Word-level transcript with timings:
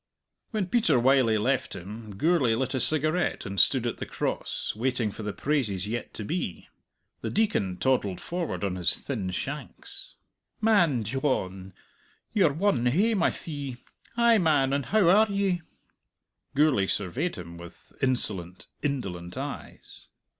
When 0.49 0.65
Peter 0.65 0.97
Wylie 0.99 1.37
left 1.37 1.75
him 1.75 2.15
Gourlay 2.17 2.55
lit 2.55 2.73
a 2.73 2.79
cigarette 2.79 3.45
and 3.45 3.59
stood 3.59 3.85
at 3.85 3.97
the 3.97 4.07
Cross, 4.07 4.73
waiting 4.75 5.11
for 5.11 5.21
the 5.21 5.31
praises 5.31 5.85
yet 5.87 6.11
to 6.15 6.25
be. 6.25 6.67
The 7.21 7.29
Deacon 7.29 7.77
toddled 7.77 8.19
forward 8.19 8.63
on 8.63 8.77
his 8.77 8.95
thin 8.97 9.29
shanks. 9.29 10.15
"Man 10.59 11.03
Dyohn, 11.03 11.73
you're 12.33 12.51
won 12.51 12.87
hame, 12.87 13.21
I 13.21 13.29
thee. 13.29 13.77
Ay, 14.17 14.39
man! 14.39 14.73
And 14.73 14.87
how 14.87 15.07
are 15.07 15.27
ye?" 15.29 15.61
Gourlay 16.55 16.87
surveyed 16.87 17.35
him 17.35 17.57
with 17.59 17.93
insolent, 18.01 18.69
indolent 18.81 19.37
eyes. 19.37 20.07